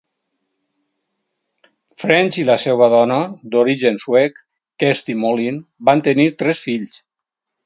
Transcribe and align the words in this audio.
French 1.99 2.39
i 2.43 2.45
la 2.47 2.55
seva 2.63 2.87
dona 2.93 3.19
d'origen 3.57 4.01
suec 4.05 4.43
Kersti 4.85 5.19
Molin 5.27 5.61
van 5.91 6.03
tenir 6.11 6.29
tres 6.43 6.65
fills. 6.69 6.99